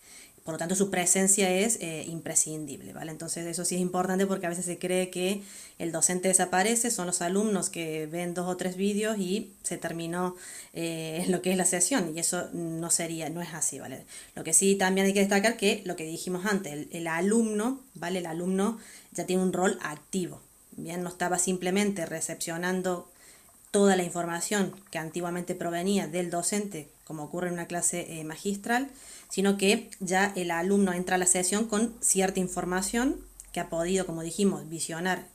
Por 0.45 0.55
lo 0.55 0.59
tanto, 0.59 0.75
su 0.75 0.91
presencia 0.91 1.51
es 1.51 1.79
eh, 1.81 2.05
imprescindible, 2.09 2.93
¿vale? 2.93 3.13
Entonces, 3.13 3.47
eso 3.47 3.65
sí 3.65 3.77
es 3.77 3.81
importante 3.81 4.27
porque 4.27 4.47
a 4.47 4.49
veces 4.49 4.65
se 4.65 4.77
cree 4.77 5.09
que 5.09 5.43
el 5.79 5.93
docente 5.93 6.27
desaparece, 6.29 6.91
son 6.91 7.07
los 7.07 7.23
alumnos 7.23 7.71
que 7.71 8.07
ven 8.07 8.35
dos 8.35 8.49
o 8.49 8.57
tres 8.57 8.77
vídeos 8.77 9.19
y 9.19 9.53
se 9.63 9.79
terminó 9.79 10.35
eh, 10.73 11.25
lo 11.29 11.43
que 11.43 11.53
es 11.53 11.57
la 11.57 11.65
sesión, 11.65 12.17
y 12.17 12.19
eso 12.19 12.49
no 12.53 12.91
sería, 12.91 13.31
no 13.31 13.41
es 13.41 13.55
así, 13.55 13.79
¿vale? 13.79 14.05
Lo 14.35 14.43
que 14.43 14.53
sí 14.53 14.75
también 14.75 15.07
hay 15.07 15.13
que 15.13 15.21
destacar 15.21 15.57
que 15.57 15.83
lo 15.85 15.95
que 15.95 16.05
dijimos 16.05 16.45
antes, 16.45 16.89
el, 16.91 17.07
alumno, 17.07 17.81
¿vale? 17.95 18.19
El 18.19 18.27
alumno 18.27 18.79
ya 19.13 19.27
tiene 19.27 19.43
un 19.45 19.53
rol 19.53 19.79
activo, 19.83 20.41
bien, 20.73 21.05
no 21.05 21.09
estaba 21.09 21.39
simplemente 21.39 22.05
recepcionando 22.05 23.12
toda 23.73 23.97
la 23.97 24.05
información 24.05 24.77
que 24.93 24.99
antiguamente 24.99 25.57
provenía 25.57 26.07
del 26.07 26.31
docente, 26.31 26.89
como 27.05 27.25
ocurre 27.25 27.49
en 27.49 27.55
una 27.55 27.67
clase 27.67 28.21
eh, 28.21 28.23
magistral, 28.23 28.91
sino 29.29 29.57
que 29.57 29.91
ya 29.99 30.33
el 30.37 30.53
alumno 30.53 30.93
entra 30.93 31.17
a 31.17 31.19
la 31.19 31.27
sesión 31.27 31.67
con 31.67 31.97
cierta 32.01 32.39
información 32.39 33.17
que 33.51 33.61
ha 33.61 33.71
podido, 33.71 34.07
como 34.07 34.23
dijimos, 34.23 34.69
visionar 34.69 35.27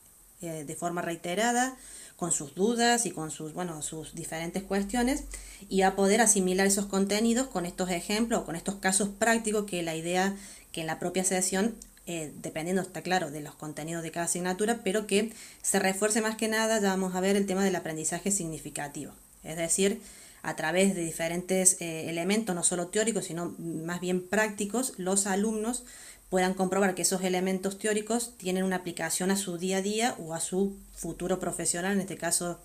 eh, 0.41 0.63
de 0.65 0.75
forma 0.75 1.01
reiterada, 1.01 1.75
con 2.15 2.31
sus 2.31 2.55
dudas 2.55 3.05
y 3.05 3.11
con 3.11 3.29
sus, 3.31 3.53
bueno, 3.53 3.81
sus 3.81 4.15
diferentes 4.15 4.63
cuestiones, 4.63 5.23
y 5.67 5.81
a 5.81 5.95
poder 5.95 6.21
asimilar 6.21 6.65
esos 6.67 6.85
contenidos 6.85 7.47
con 7.47 7.65
estos 7.65 7.89
ejemplos, 7.89 8.43
con 8.43 8.55
estos 8.55 8.75
casos 8.75 9.09
prácticos, 9.09 9.65
que 9.65 9.83
la 9.83 9.95
idea 9.95 10.35
que 10.71 10.81
en 10.81 10.87
la 10.87 10.99
propia 10.99 11.23
sesión 11.23 11.75
eh, 12.07 12.31
dependiendo, 12.41 12.81
está 12.81 13.01
claro, 13.01 13.31
de 13.31 13.41
los 13.41 13.53
contenidos 13.55 14.01
de 14.01 14.11
cada 14.11 14.25
asignatura, 14.27 14.79
pero 14.81 15.07
que 15.07 15.33
se 15.61 15.77
refuerce 15.77 16.21
más 16.21 16.37
que 16.37 16.47
nada, 16.47 16.79
ya 16.79 16.89
vamos 16.89 17.15
a 17.15 17.19
ver 17.19 17.35
el 17.35 17.45
tema 17.45 17.65
del 17.65 17.75
aprendizaje 17.75 18.31
significativo. 18.31 19.11
Es 19.43 19.57
decir, 19.57 20.01
a 20.41 20.55
través 20.55 20.95
de 20.95 21.03
diferentes 21.03 21.81
eh, 21.81 22.09
elementos, 22.09 22.55
no 22.55 22.63
solo 22.63 22.87
teóricos, 22.87 23.25
sino 23.25 23.53
más 23.59 23.99
bien 23.99 24.25
prácticos, 24.25 24.93
los 24.97 25.27
alumnos 25.27 25.83
puedan 26.29 26.53
comprobar 26.53 26.95
que 26.95 27.01
esos 27.01 27.23
elementos 27.23 27.77
teóricos 27.77 28.37
tienen 28.37 28.63
una 28.63 28.77
aplicación 28.77 29.29
a 29.29 29.35
su 29.35 29.57
día 29.57 29.77
a 29.77 29.81
día 29.81 30.15
o 30.17 30.33
a 30.33 30.39
su 30.39 30.77
futuro 30.95 31.39
profesional, 31.39 31.93
en 31.93 31.99
este 31.99 32.15
caso, 32.15 32.59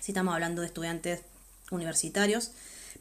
si 0.00 0.12
estamos 0.12 0.34
hablando 0.34 0.60
de 0.60 0.68
estudiantes 0.68 1.22
universitarios, 1.72 2.52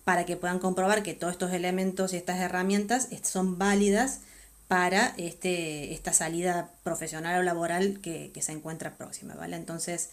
para 0.03 0.25
que 0.25 0.37
puedan 0.37 0.57
comprobar 0.57 1.03
que 1.03 1.13
todos 1.13 1.33
estos 1.33 1.53
elementos 1.53 2.13
y 2.13 2.17
estas 2.17 2.39
herramientas 2.39 3.09
son 3.21 3.59
válidas 3.59 4.21
para 4.73 5.13
este, 5.17 5.93
esta 5.93 6.13
salida 6.13 6.71
profesional 6.81 7.39
o 7.39 7.43
laboral 7.43 7.99
que, 8.01 8.31
se 8.41 8.53
encuentra 8.53 8.97
próxima, 8.97 9.35
¿vale? 9.35 9.55
Entonces, 9.55 10.09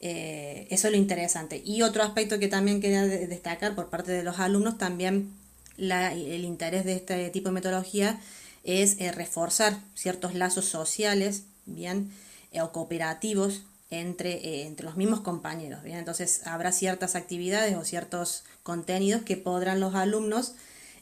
eh, 0.00 0.66
eso 0.68 0.88
es 0.88 0.92
lo 0.92 0.98
interesante. 0.98 1.62
Y 1.64 1.80
otro 1.80 2.02
aspecto 2.02 2.38
que 2.38 2.48
también 2.48 2.82
quería 2.82 3.06
destacar 3.06 3.74
por 3.74 3.88
parte 3.88 4.12
de 4.12 4.22
los 4.22 4.40
alumnos, 4.40 4.76
también 4.76 5.32
el 5.78 6.44
interés 6.44 6.84
de 6.84 6.96
este 6.96 7.30
tipo 7.30 7.48
de 7.48 7.54
metodología 7.54 8.20
es 8.62 9.00
eh, 9.00 9.10
reforzar 9.10 9.78
ciertos 9.94 10.34
lazos 10.34 10.66
sociales, 10.66 11.44
bien, 11.64 12.12
eh, 12.52 12.60
o 12.60 12.72
cooperativos 12.72 13.62
entre, 13.88 14.66
entre 14.66 14.84
los 14.84 14.98
mismos 14.98 15.20
compañeros, 15.20 15.82
bien. 15.82 15.96
Entonces, 15.96 16.46
habrá 16.46 16.72
ciertas 16.72 17.14
actividades 17.14 17.74
o 17.74 17.86
ciertos 17.86 18.44
contenidos 18.62 19.22
que 19.22 19.38
podrán 19.38 19.80
los 19.80 19.94
alumnos 19.94 20.56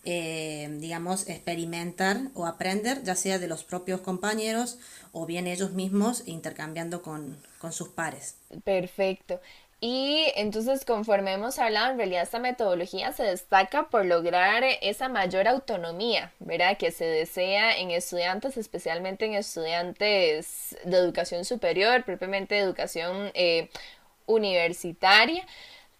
eh, 0.05 0.69
digamos, 0.81 1.29
experimentar 1.29 2.17
o 2.35 2.47
aprender, 2.47 3.05
ya 3.05 3.15
sea 3.15 3.39
de 3.39 3.47
los 3.47 3.63
propios 3.63 4.01
compañeros 4.01 4.79
o 5.13 5.27
bien 5.27 5.47
ellos 5.47 5.73
mismos 5.73 6.25
intercambiando 6.27 7.03
con, 7.03 7.37
sus 7.71 7.89
pares. 7.91 8.35
Perfecto. 8.65 9.41
Y 9.81 10.27
entonces, 10.35 10.85
conforme 10.85 11.33
hemos 11.33 11.61
hablado, 11.61 11.93
en 11.93 11.99
realidad 11.99 12.25
esta 12.25 12.41
metodología 12.41 13.13
se 13.13 13.23
destaca 13.23 13.89
por 13.91 14.05
lograr 14.05 14.65
esa 14.81 15.09
mayor 15.09 15.47
autonomía, 15.47 16.33
¿verdad? 16.41 16.77
Que 16.77 16.91
se 16.91 17.05
desea 17.05 17.79
en 17.79 17.93
estudiantes, 17.93 18.57
especialmente 18.57 19.25
en 19.25 19.35
estudiantes 19.35 20.77
de 20.85 20.97
educación 20.97 21.45
superior, 21.45 22.05
propiamente 22.05 22.57
de 22.57 22.61
educación 22.63 23.31
eh, 23.35 23.71
universitaria. 24.27 25.47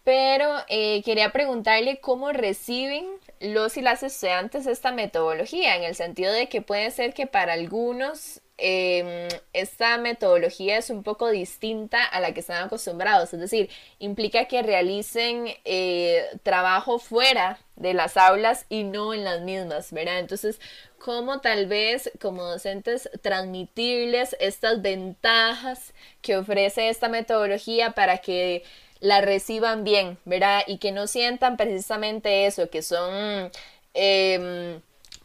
Pero 0.03 0.53
eh, 0.67 1.01
quería 1.03 1.31
preguntarle 1.31 2.01
cómo 2.01 2.33
reciben 2.33 3.05
los 3.39 3.77
y 3.77 3.81
las 3.81 4.03
estudiantes 4.03 4.67
esta 4.67 4.91
metodología, 4.91 5.75
en 5.77 5.83
el 5.83 5.95
sentido 5.95 6.33
de 6.33 6.49
que 6.49 6.61
puede 6.61 6.91
ser 6.91 7.13
que 7.13 7.25
para 7.25 7.53
algunos 7.53 8.41
em, 8.57 9.27
esta 9.53 9.97
metodología 9.97 10.77
es 10.77 10.89
un 10.89 11.03
poco 11.03 11.29
distinta 11.29 12.03
a 12.03 12.19
la 12.19 12.33
que 12.33 12.41
están 12.41 12.65
acostumbrados, 12.65 13.33
es 13.33 13.39
decir, 13.39 13.69
implica 13.99 14.45
que 14.45 14.61
realicen 14.61 15.47
eh, 15.65 16.25
trabajo 16.43 16.99
fuera 16.99 17.59
de 17.75 17.93
las 17.93 18.17
aulas 18.17 18.65
y 18.69 18.83
no 18.83 19.13
en 19.13 19.23
las 19.23 19.41
mismas, 19.41 19.91
¿verdad? 19.91 20.19
Entonces, 20.19 20.59
¿cómo 20.99 21.41
tal 21.41 21.65
vez 21.67 22.11
como 22.21 22.43
docentes 22.43 23.09
transmitirles 23.21 24.35
estas 24.39 24.81
ventajas 24.81 25.93
que 26.21 26.37
ofrece 26.37 26.89
esta 26.89 27.09
metodología 27.09 27.91
para 27.91 28.19
que 28.19 28.63
la 29.03 29.19
reciban 29.19 29.83
bien, 29.83 30.17
¿verdad? 30.23 30.63
Y 30.65 30.77
que 30.77 30.93
no 30.93 31.07
sientan 31.07 31.57
precisamente 31.57 32.45
eso, 32.45 32.69
que 32.69 32.81
son 32.81 33.51
em, 33.93 34.79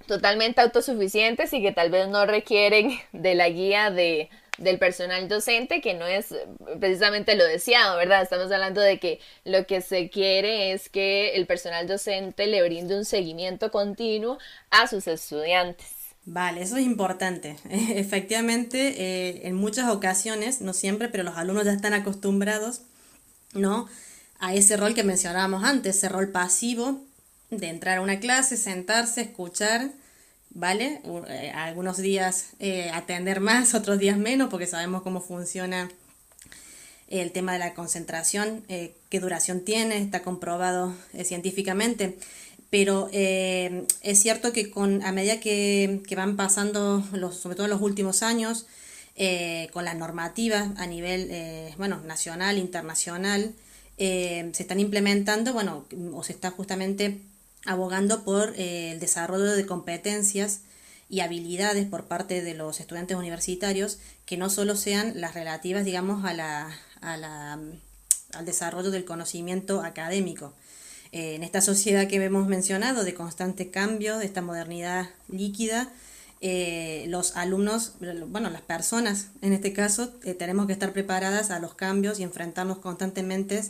totalmente 0.06 0.61
autosuficientes 0.61 1.52
y 1.52 1.62
que 1.62 1.70
tal 1.70 1.88
vez 1.88 2.08
no 2.08 2.26
requieren 2.26 2.90
de 3.12 3.37
la 3.37 3.49
guía 3.49 3.92
de, 3.92 4.30
del 4.58 4.80
personal 4.80 5.28
docente, 5.28 5.80
que 5.80 5.94
no 5.94 6.06
es 6.06 6.35
precisamente 6.80 7.37
lo 7.37 7.44
deseado, 7.44 7.97
¿verdad? 7.97 8.23
Estamos 8.23 8.50
hablando 8.50 8.80
de 8.80 8.99
que 8.99 9.20
lo 9.44 9.64
que 9.64 9.80
se 9.80 10.11
quiere 10.11 10.73
es 10.73 10.88
que 10.88 11.37
el 11.37 11.47
personal 11.47 11.87
docente 11.87 12.49
le 12.49 12.64
brinde 12.64 12.97
un 12.97 13.04
seguimiento 13.04 13.70
continuo 13.70 14.38
a 14.70 14.88
sus 14.88 15.06
estudiantes. 15.06 15.87
Vale, 16.25 16.62
eso 16.62 16.78
es 16.78 16.85
importante. 16.85 17.54
Efectivamente, 17.70 18.88
eh, 18.99 19.47
en 19.47 19.54
muchas 19.54 19.88
ocasiones, 19.88 20.62
no 20.62 20.73
siempre, 20.73 21.08
pero 21.08 21.23
los 21.23 21.37
alumnos 21.37 21.64
ya 21.64 21.73
están 21.73 21.94
acostumbrados 21.94 22.82
¿no? 23.52 23.88
A 24.38 24.54
ese 24.54 24.76
rol 24.76 24.94
que 24.94 25.04
mencionábamos 25.04 25.64
antes, 25.64 25.96
ese 25.96 26.08
rol 26.08 26.28
pasivo 26.28 27.02
de 27.50 27.68
entrar 27.68 27.98
a 27.98 28.00
una 28.00 28.20
clase, 28.20 28.56
sentarse, 28.56 29.22
escuchar, 29.22 29.90
¿vale? 30.50 31.00
Eh, 31.28 31.50
algunos 31.54 31.96
días 31.98 32.50
eh, 32.58 32.90
atender 32.92 33.40
más, 33.40 33.74
otros 33.74 33.98
días 33.98 34.18
menos, 34.18 34.50
porque 34.50 34.66
sabemos 34.66 35.02
cómo 35.02 35.20
funciona 35.20 35.90
el 37.08 37.32
tema 37.32 37.54
de 37.54 37.58
la 37.58 37.72
concentración, 37.72 38.64
eh, 38.68 38.94
qué 39.08 39.18
duración 39.18 39.64
tiene, 39.64 39.98
está 39.98 40.22
comprobado 40.22 40.94
científicamente. 41.24 42.18
Pero 42.70 43.08
es 43.10 44.18
cierto 44.20 44.52
que 44.52 44.70
con, 44.70 45.02
a 45.02 45.10
medida 45.10 45.40
que, 45.40 46.02
que 46.06 46.14
van 46.16 46.36
pasando, 46.36 47.02
los, 47.12 47.34
sobre 47.38 47.56
todo 47.56 47.64
en 47.64 47.70
los 47.70 47.80
últimos 47.80 48.22
años, 48.22 48.66
eh, 49.20 49.68
con 49.72 49.84
la 49.84 49.94
normativa 49.94 50.72
a 50.76 50.87
nivel 50.87 51.26
eh, 51.32 51.75
bueno, 51.76 52.00
nacional, 52.02 52.56
internacional, 52.56 53.52
eh, 53.96 54.48
se 54.52 54.62
están 54.62 54.78
implementando, 54.78 55.52
bueno, 55.52 55.84
o 56.14 56.22
se 56.22 56.32
está 56.32 56.52
justamente 56.52 57.20
abogando 57.66 58.22
por 58.22 58.54
el 58.56 59.00
desarrollo 59.00 59.56
de 59.56 59.66
competencias 59.66 60.60
y 61.10 61.18
habilidades 61.18 61.84
por 61.88 62.04
parte 62.04 62.42
de 62.42 62.54
los 62.54 62.78
estudiantes 62.78 63.16
universitarios 63.16 63.98
que 64.25 64.37
no 64.37 64.50
solo 64.50 64.76
sean 64.76 65.20
las 65.20 65.34
relativas, 65.34 65.84
digamos, 65.84 66.25
a 66.25 66.32
la, 66.32 66.70
al 67.00 68.46
desarrollo 68.46 68.92
del 68.92 69.04
conocimiento 69.04 69.82
académico. 69.82 70.54
en 71.10 71.42
esta 71.42 71.60
sociedad 71.60 72.06
que 72.06 72.22
hemos 72.22 72.46
mencionado 72.46 73.02
de 73.02 73.14
constante 73.14 73.72
cambio, 73.72 74.18
de 74.18 74.26
esta 74.26 74.42
modernidad 74.42 75.10
líquida, 75.26 75.92
eh, 76.40 77.07
los 77.09 77.37
alumnos, 77.37 77.95
bueno, 78.28 78.49
las 78.50 78.61
personas 78.61 79.28
en 79.42 79.52
este 79.52 79.73
caso, 79.73 80.12
eh, 80.23 80.35
tenemos 80.35 80.66
que 80.66 80.73
estar 80.73 80.92
preparadas 80.92 81.50
a 81.50 81.59
los 81.59 81.75
cambios 81.75 82.21
y 82.21 82.23
enfrentarnos 82.23 82.78
constantemente, 82.78 83.61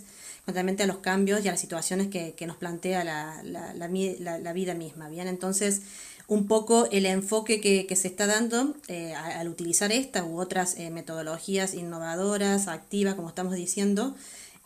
constantemente 0.44 0.82
a 0.82 0.86
los 0.86 0.98
cambios 0.98 1.42
y 1.42 1.48
a 1.48 1.52
las 1.52 1.60
situaciones 1.60 2.08
que, 2.08 2.34
nos 2.46 2.56
plantea 2.56 3.04
la, 3.04 3.42
la, 3.42 4.52
vida 4.52 4.74
misma. 4.74 5.08
Bien, 5.08 5.28
entonces, 5.28 5.80
un 6.26 6.46
poco 6.46 6.88
el 6.92 7.06
enfoque 7.06 7.62
que, 7.62 7.96
se 7.96 8.08
está 8.08 8.26
dando 8.26 8.74
eh, 8.88 9.14
al 9.14 9.48
utilizar 9.48 9.90
esta 9.90 10.24
u 10.24 10.38
otras 10.38 10.76
metodologías 10.78 11.72
innovadoras, 11.72 12.68
activas, 12.68 13.14
como 13.14 13.28
estamos 13.28 13.54
diciendo, 13.54 14.14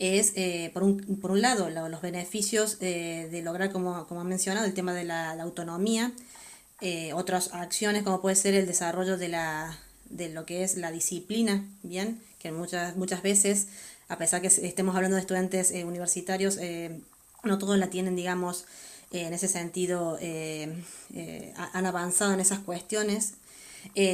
es, 0.00 0.32
por, 0.72 0.82
un, 0.82 0.98
por 1.20 1.30
un 1.30 1.40
lado, 1.40 1.70
los 1.70 2.02
beneficios 2.02 2.80
de 2.80 3.42
lograr, 3.44 3.70
como, 3.70 4.08
como 4.08 4.22
han 4.22 4.28
mencionado, 4.28 4.66
el 4.66 4.74
tema 4.74 4.92
de 4.92 5.04
la 5.04 5.30
autonomía, 5.40 6.12
eh, 6.84 7.12
otras 7.12 7.54
acciones 7.54 8.02
como 8.02 8.20
puede 8.20 8.34
ser 8.34 8.54
el 8.54 8.66
desarrollo 8.66 9.16
de, 9.16 9.28
la, 9.28 9.78
de 10.10 10.30
lo 10.30 10.44
que 10.44 10.64
es 10.64 10.76
la 10.76 10.90
disciplina, 10.90 11.64
¿bien? 11.84 12.20
Que 12.40 12.50
muchas, 12.50 12.96
muchas 12.96 13.22
veces, 13.22 13.68
a 14.08 14.18
pesar 14.18 14.40
que 14.40 14.48
estemos 14.48 14.96
hablando 14.96 15.14
de 15.14 15.20
estudiantes 15.20 15.70
eh, 15.70 15.84
universitarios, 15.84 16.58
eh, 16.60 17.00
no 17.44 17.58
todos 17.58 17.78
la 17.78 17.88
tienen, 17.88 18.16
digamos, 18.16 18.64
en 19.12 19.32
ese 19.32 19.46
sentido, 19.46 20.18
han 21.72 21.86
avanzado 21.86 22.32
en 22.32 22.40
esas 22.40 22.60
cuestiones. 22.60 23.34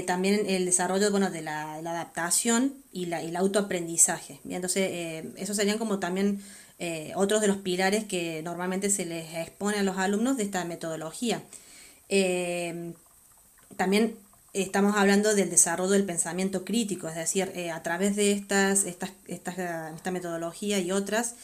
también 0.06 0.44
el 0.46 0.64
desarrollo 0.64 1.10
bueno, 1.12 1.30
de 1.30 1.40
la, 1.40 1.74
adaptación 1.74 2.74
y 2.92 3.06
la, 3.06 3.22
el 3.22 3.36
autoaprendizaje. 3.36 4.40
Entonces, 4.48 5.24
esos 5.36 5.56
serían 5.56 5.78
como 5.78 6.00
también 6.00 6.42
otros 7.14 7.40
de 7.40 7.46
los 7.46 7.58
pilares 7.58 8.04
que 8.04 8.42
normalmente 8.42 8.90
se 8.90 9.06
les 9.06 9.34
expone 9.36 9.78
a 9.78 9.84
los 9.84 9.98
alumnos 9.98 10.36
de 10.36 10.42
esta 10.42 10.64
metodología. 10.64 11.42
Eh, 12.08 12.92
también 13.76 14.16
estamos 14.52 14.96
hablando 14.96 15.34
del 15.34 15.50
desarrollo 15.50 15.90
del 15.90 16.04
pensamiento 16.04 16.64
crítico, 16.64 17.08
es 17.08 17.14
decir, 17.14 17.52
eh, 17.54 17.70
a 17.70 17.82
través 17.82 18.16
de 18.16 18.32
estas, 18.32 18.84
estas, 18.84 19.12
esta 19.26 20.10
metodología 20.10 20.78
y 20.78 20.90
otras, 20.90 21.34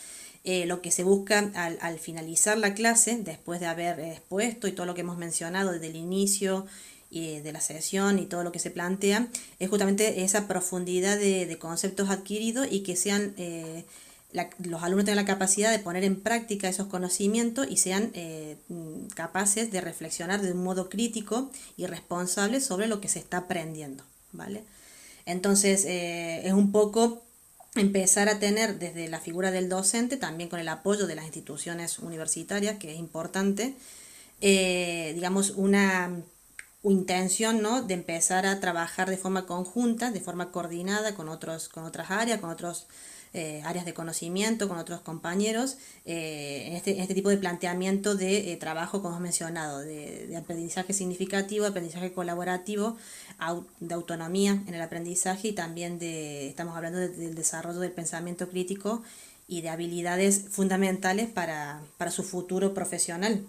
eh, 0.44 0.66
lo 0.66 0.82
que 0.82 0.90
se 0.90 1.04
busca 1.04 1.50
al, 1.54 1.78
al, 1.80 1.98
finalizar 1.98 2.58
la 2.58 2.74
clase, 2.74 3.18
después 3.18 3.60
de 3.60 3.66
haber 3.66 4.00
expuesto 4.00 4.68
y 4.68 4.72
todo 4.72 4.86
lo 4.86 4.94
que 4.94 5.02
hemos 5.02 5.16
mencionado 5.16 5.72
desde 5.72 5.88
el 5.88 5.96
inicio 5.96 6.66
de 7.10 7.52
la 7.52 7.60
sesión 7.60 8.18
y 8.18 8.26
todo 8.26 8.42
lo 8.42 8.50
que 8.50 8.58
se 8.58 8.72
plantea, 8.72 9.28
es 9.60 9.70
justamente 9.70 10.24
esa 10.24 10.48
profundidad 10.48 11.16
de, 11.16 11.56
conceptos 11.60 12.10
adquiridos 12.10 12.66
y 12.68 12.82
que 12.82 12.96
sean 12.96 13.36
eh, 14.34 14.50
los 14.64 14.82
alumnos 14.82 15.04
tengan 15.04 15.24
la 15.24 15.32
capacidad 15.32 15.70
de 15.70 15.78
poner 15.78 16.04
en 16.04 16.20
práctica 16.20 16.68
esos 16.68 16.88
conocimientos 16.88 17.66
y 17.70 17.76
sean 17.76 18.10
eh, 18.14 18.56
capaces 19.14 19.70
de 19.70 19.80
reflexionar 19.80 20.42
de 20.42 20.52
un 20.52 20.62
modo 20.62 20.88
crítico 20.88 21.50
y 21.76 21.86
responsable 21.86 22.60
sobre 22.60 22.86
lo 22.86 23.00
que 23.00 23.08
se 23.08 23.18
está 23.18 23.38
aprendiendo, 23.38 24.04
¿vale? 24.32 24.62
Entonces, 25.26 25.84
eh, 25.84 26.46
es 26.46 26.52
un 26.52 26.72
poco 26.72 27.22
empezar 27.74 28.28
a 28.28 28.38
tener 28.38 28.78
desde 28.78 29.08
la 29.08 29.20
figura 29.20 29.50
del 29.50 29.68
docente, 29.68 30.16
también 30.16 30.48
con 30.48 30.60
el 30.60 30.68
apoyo 30.68 31.06
de 31.06 31.14
las 31.14 31.24
instituciones 31.24 31.98
universitarias, 31.98 32.78
que 32.78 32.92
es 32.92 32.98
importante, 32.98 33.74
digamos, 34.40 35.50
una 35.50 36.22
intención 36.84 37.62
¿no? 37.62 37.82
de 37.82 37.94
empezar 37.94 38.46
a 38.46 38.60
trabajar 38.60 39.08
de 39.08 39.16
forma 39.16 39.46
conjunta, 39.46 40.10
de 40.10 40.20
forma 40.20 40.52
coordinada 40.52 41.14
con, 41.14 41.28
otros, 41.28 41.68
con 41.68 41.84
otras 41.84 42.10
áreas, 42.10 42.40
con 42.40 42.50
otras 42.50 42.86
eh, 43.36 43.62
áreas 43.64 43.84
de 43.84 43.94
conocimiento, 43.94 44.68
con 44.68 44.78
otros 44.78 45.00
compañeros, 45.00 45.76
eh, 46.04 46.68
en, 46.68 46.74
este, 46.74 47.00
este, 47.00 47.14
tipo 47.14 47.30
de 47.30 47.36
planteamiento 47.36 48.14
de 48.14 48.52
eh, 48.52 48.56
trabajo, 48.56 49.02
como 49.02 49.14
hemos 49.14 49.22
mencionado, 49.22 49.80
de, 49.80 50.36
aprendizaje 50.36 50.92
significativo, 50.92 51.66
aprendizaje 51.66 52.12
colaborativo, 52.12 52.96
de 53.80 53.92
autonomía 53.92 54.62
en 54.68 54.74
el 54.74 54.80
aprendizaje 54.80 55.48
y 55.48 55.52
también 55.52 55.98
de, 55.98 56.46
estamos 56.46 56.76
hablando 56.76 57.00
del 57.00 57.34
desarrollo 57.34 57.80
del 57.80 57.90
pensamiento 57.90 58.48
crítico 58.48 59.02
y 59.48 59.62
de 59.62 59.68
habilidades 59.68 60.44
fundamentales 60.50 61.28
para, 61.28 61.80
para 61.98 62.12
su 62.12 62.22
futuro 62.22 62.72
profesional. 62.72 63.44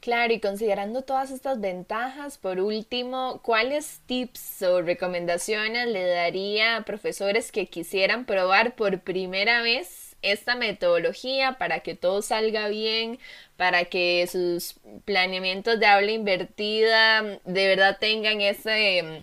Claro, 0.00 0.32
y 0.32 0.40
considerando 0.40 1.02
todas 1.02 1.30
estas 1.30 1.60
ventajas, 1.60 2.38
por 2.38 2.58
último, 2.58 3.40
¿cuáles 3.42 4.00
tips 4.06 4.62
o 4.62 4.80
recomendaciones 4.80 5.88
le 5.88 6.06
daría 6.06 6.76
a 6.76 6.84
profesores 6.84 7.52
que 7.52 7.66
quisieran 7.66 8.24
probar 8.24 8.76
por 8.76 9.00
primera 9.00 9.60
vez 9.60 10.16
esta 10.22 10.54
metodología 10.54 11.56
para 11.58 11.80
que 11.80 11.94
todo 11.94 12.22
salga 12.22 12.68
bien, 12.68 13.18
para 13.58 13.84
que 13.84 14.26
sus 14.30 14.76
planeamientos 15.04 15.78
de 15.78 15.86
habla 15.86 16.12
invertida 16.12 17.22
de 17.44 17.66
verdad 17.68 17.98
tengan 18.00 18.40
ese, 18.40 19.22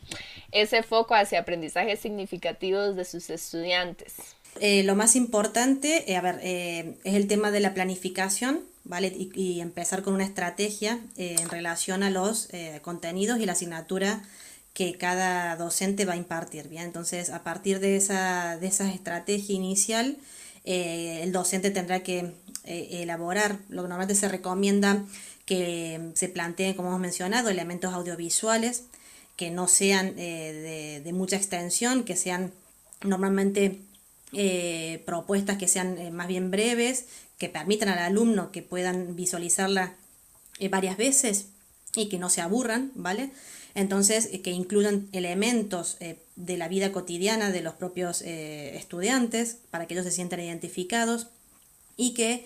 ese 0.51 0.83
foco 0.83 1.15
hacia 1.15 1.39
aprendizajes 1.39 1.99
significativos 1.99 2.95
de 2.95 3.05
sus 3.05 3.31
estudiantes? 3.31 4.13
Eh, 4.59 4.83
lo 4.83 4.95
más 4.95 5.15
importante, 5.15 6.11
eh, 6.11 6.15
a 6.15 6.21
ver, 6.21 6.39
eh, 6.43 6.95
es 7.03 7.15
el 7.15 7.27
tema 7.27 7.49
de 7.49 7.61
la 7.61 7.73
planificación 7.73 8.61
Y, 8.89 9.59
empezar 9.59 10.01
con 10.01 10.13
una 10.13 10.23
estrategia 10.23 10.99
eh, 11.17 11.35
en 11.39 11.49
relación 11.49 12.03
a 12.03 12.09
los 12.09 12.47
eh, 12.53 12.79
contenidos 12.81 13.39
y 13.39 13.45
la 13.45 13.51
asignatura 13.51 14.23
que 14.73 14.97
cada 14.97 15.55
docente 15.57 16.05
va 16.05 16.13
a 16.13 16.17
impartir, 16.17 16.69
¿bien? 16.69 16.83
Entonces, 16.83 17.29
a 17.29 17.43
partir 17.43 17.79
de 17.79 17.97
esa, 17.97 18.57
de 18.57 18.67
esa 18.67 18.89
estrategia 18.93 19.55
inicial, 19.55 20.17
eh, 20.63 21.19
el 21.23 21.31
docente 21.31 21.71
tendrá 21.71 22.01
que 22.01 22.33
elaborar, 22.63 23.59
lo 23.69 23.83
que 23.83 23.87
normalmente 23.87 24.15
se 24.15 24.27
recomienda 24.27 25.03
que 25.45 26.11
se 26.15 26.27
planteen, 26.27 26.73
como 26.73 26.89
hemos 26.89 26.99
mencionado, 26.99 27.49
elementos 27.49 27.93
audiovisuales 27.93 28.83
que 29.37 29.51
no 29.51 29.67
sean 29.69 30.15
de, 30.17 31.11
mucha 31.13 31.37
extensión, 31.37 32.03
que 32.03 32.17
sean 32.17 32.51
normalmente 33.03 33.79
propuestas 35.05 35.57
que 35.57 35.69
sean 35.69 36.13
más 36.13 36.27
bien 36.27 36.51
breves, 36.51 37.05
que 37.37 37.49
permitan 37.49 37.89
al 37.89 37.99
alumno 37.99 38.51
que 38.51 38.61
puedan 38.61 39.15
visualizarla 39.15 39.95
eh, 40.59 40.69
varias 40.69 40.97
veces 40.97 41.47
y 41.95 42.09
que 42.09 42.17
no 42.17 42.29
se 42.29 42.41
aburran, 42.41 42.91
¿vale? 42.95 43.31
Entonces, 43.75 44.29
eh, 44.31 44.41
que 44.41 44.51
incluyan 44.51 45.07
elementos 45.11 45.97
eh, 45.99 46.19
de 46.35 46.57
la 46.57 46.67
vida 46.67 46.91
cotidiana 46.91 47.51
de 47.51 47.61
los 47.61 47.75
propios 47.75 48.21
estudiantes 48.21 49.57
para 49.71 49.85
que 49.85 49.93
ellos 49.93 50.05
se 50.05 50.11
sientan 50.11 50.39
identificados 50.39 51.27
y 51.95 52.13
que, 52.13 52.45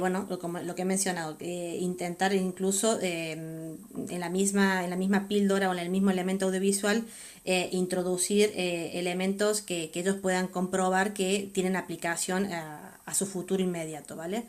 bueno, 0.00 0.26
como 0.40 0.58
lo 0.58 0.74
que 0.74 0.82
he 0.82 0.84
mencionado, 0.84 1.36
intentar 1.40 2.34
incluso 2.34 2.98
en, 3.00 3.78
la 4.08 4.28
misma, 4.28 4.82
en 4.82 4.90
la 4.90 4.96
misma 4.96 5.28
píldora 5.28 5.70
o 5.70 5.72
en 5.72 5.78
el 5.78 5.90
mismo 5.90 6.10
elemento 6.10 6.46
audiovisual 6.46 7.04
introducir 7.44 8.52
elementos 8.56 9.62
que, 9.62 9.90
que, 9.90 10.00
ellos 10.00 10.16
puedan 10.16 10.48
comprobar 10.48 11.14
que 11.14 11.48
tienen 11.52 11.76
aplicación 11.76 12.52
a 12.52 12.88
a 13.08 13.14
su 13.14 13.26
futuro 13.26 13.62
inmediato, 13.62 14.16
¿vale? 14.16 14.44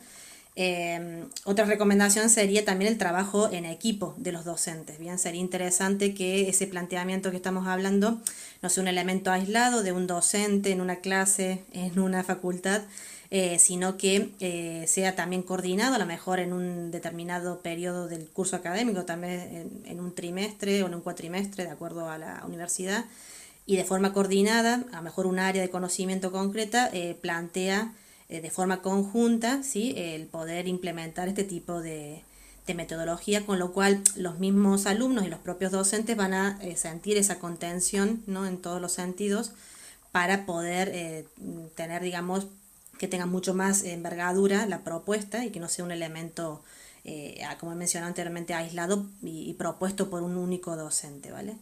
Em, 0.55 1.29
otra 1.45 1.63
recomendación 1.63 2.29
sería 2.29 2.65
también 2.65 2.91
el 2.91 2.97
trabajo 2.97 3.49
en 3.51 3.63
equipo 3.63 4.13
de 4.17 4.33
los 4.33 4.43
docentes. 4.43 4.99
Bien, 4.99 5.17
sería 5.17 5.39
interesante 5.39 6.13
que 6.13 6.49
ese 6.49 6.67
planteamiento 6.67 7.31
que 7.31 7.37
estamos 7.37 7.67
hablando 7.67 8.19
no 8.61 8.69
sea 8.69 8.81
un 8.81 8.89
elemento 8.89 9.31
aislado 9.31 9.83
de 9.83 9.93
un 9.93 10.05
docente 10.05 10.71
en 10.71 10.81
una 10.81 10.97
clase, 10.97 11.63
en 11.71 11.97
una 11.99 12.25
facultad, 12.25 12.81
eh, 13.31 13.59
sino 13.59 13.95
que 13.95 14.31
eh, 14.39 14.85
sea 14.87 15.15
también 15.15 15.43
coordinado, 15.43 15.93
a 15.93 15.99
lo 15.99 16.07
mejor 16.07 16.39
en 16.39 16.51
un 16.51 16.89
determinado 16.89 17.61
periodo 17.61 18.07
del 18.07 18.27
curso 18.27 18.55
académico, 18.55 19.05
también 19.05 19.83
en, 19.85 19.99
un 19.99 20.15
trimestre 20.15 20.81
o 20.81 20.87
en 20.87 20.95
un 20.95 21.01
cuatrimestre, 21.01 21.63
de 21.63 21.69
acuerdo 21.69 22.09
a 22.09 22.17
la 22.17 22.43
universidad, 22.47 23.05
y 23.67 23.75
de 23.75 23.83
forma 23.83 24.13
coordinada, 24.13 24.83
a 24.91 24.95
lo 24.95 25.03
mejor 25.03 25.27
un 25.27 25.37
área 25.37 25.61
de 25.61 25.69
conocimiento 25.69 26.31
concreta 26.31 26.89
eh, 26.91 27.15
plantea 27.21 27.93
de 28.29 28.51
forma 28.51 28.83
conjunta 28.83 29.63
¿sí? 29.63 29.95
el 29.97 30.27
poder 30.27 30.67
implementar 30.67 31.27
este 31.27 31.43
tipo 31.43 31.81
de, 31.81 32.23
metodología, 32.75 33.47
con 33.47 33.57
lo 33.57 33.73
cual 33.73 34.03
los 34.15 34.37
mismos 34.37 34.85
alumnos 34.85 35.25
y 35.25 35.27
los 35.27 35.39
propios 35.39 35.71
docentes 35.71 36.15
van 36.15 36.35
a 36.35 36.59
sentir 36.75 37.17
esa 37.17 37.39
contención 37.39 38.21
¿no? 38.27 38.45
en 38.45 38.61
todos 38.61 38.79
los 38.79 38.91
sentidos 38.91 39.53
para 40.11 40.45
poder 40.45 41.25
tener, 41.73 42.03
digamos, 42.03 42.45
que 42.99 43.07
tenga 43.07 43.25
mucho 43.25 43.55
más 43.55 43.83
envergadura 43.83 44.67
la 44.67 44.83
propuesta 44.83 45.43
y 45.43 45.49
que 45.49 45.59
no 45.59 45.67
sea 45.67 45.85
un 45.85 45.91
elemento, 45.91 46.61
como 47.59 47.71
he 47.71 47.75
mencionado 47.75 48.09
anteriormente, 48.09 48.53
aislado 48.53 49.07
y, 49.23 49.53
propuesto 49.53 50.11
por 50.11 50.21
un 50.21 50.37
único 50.37 50.75
docente, 50.75 51.31
¿vale? 51.31 51.55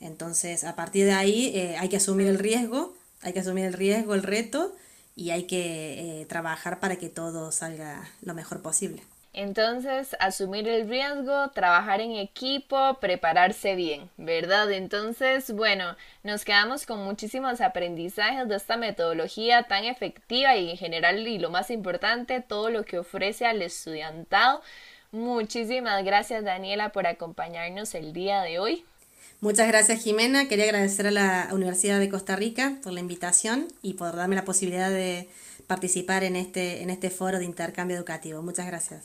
Entonces, 0.00 0.64
a 0.64 0.74
partir 0.74 1.04
de 1.04 1.12
ahí 1.12 1.76
hay 1.78 1.88
que 1.88 1.98
asumir 1.98 2.26
el 2.26 2.38
riesgo, 2.38 2.96
hay 3.22 3.32
que 3.32 3.40
asumir 3.40 3.64
el 3.64 3.74
riesgo, 3.74 4.14
el 4.14 4.24
reto, 4.24 4.74
y 5.18 5.30
hay 5.30 5.48
que 5.48 6.20
eh, 6.20 6.26
trabajar 6.26 6.78
para 6.78 6.94
que 6.94 7.08
todo 7.08 7.50
salga 7.50 8.08
lo 8.22 8.34
mejor 8.34 8.62
posible. 8.62 9.02
Entonces, 9.40 10.16
asumir 10.18 10.66
el 10.66 10.88
riesgo, 10.88 11.50
trabajar 11.50 12.00
en 12.00 12.10
equipo, 12.16 12.98
prepararse 13.00 13.76
bien, 13.76 14.10
¿verdad? 14.16 14.72
Entonces, 14.72 15.52
bueno, 15.52 15.96
nos 16.24 16.44
quedamos 16.44 16.86
con 16.86 17.04
muchísimos 17.04 17.60
aprendizajes 17.60 18.48
de 18.48 18.56
esta 18.56 18.76
metodología 18.76 19.62
tan 19.68 19.84
efectiva 19.84 20.56
y 20.56 20.72
en 20.72 20.76
general, 20.76 21.24
y 21.24 21.38
lo 21.38 21.50
más 21.50 21.70
importante, 21.70 22.40
todo 22.40 22.70
lo 22.70 22.84
que 22.84 22.98
ofrece 22.98 23.46
al 23.46 23.62
estudiantado. 23.62 24.60
Muchísimas 25.12 26.04
gracias, 26.04 26.42
Daniela, 26.42 26.88
por 26.88 27.06
acompañarnos 27.06 27.94
el 27.94 28.12
día 28.12 28.42
de 28.42 28.58
hoy. 28.58 28.84
Muchas 29.40 29.68
gracias 29.68 30.02
Jimena, 30.02 30.48
quería 30.48 30.64
agradecer 30.64 31.06
a 31.06 31.12
la 31.12 31.48
Universidad 31.52 32.00
de 32.00 32.08
Costa 32.08 32.34
Rica 32.34 32.78
por 32.82 32.92
la 32.92 32.98
invitación 32.98 33.68
y 33.82 33.94
por 33.94 34.16
darme 34.16 34.34
la 34.34 34.44
posibilidad 34.44 34.90
de 34.90 35.28
participar 35.68 36.24
en 36.24 36.34
este, 36.34 36.82
en 36.82 36.90
este 36.90 37.08
foro 37.08 37.38
de 37.38 37.44
intercambio 37.44 37.96
educativo. 37.96 38.42
Muchas 38.42 38.66
gracias. 38.66 39.04